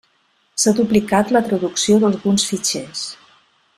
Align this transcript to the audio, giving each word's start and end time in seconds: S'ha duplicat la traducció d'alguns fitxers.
S'ha 0.61 0.71
duplicat 0.79 1.33
la 1.37 1.43
traducció 1.49 1.99
d'alguns 2.05 2.47
fitxers. 2.53 3.05